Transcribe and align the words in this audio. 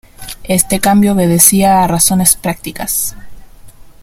Este 0.49 0.79
cambio 0.79 1.13
obedecía 1.13 1.83
a 1.83 1.87
razones 1.87 2.35
prácticas. 2.35 3.15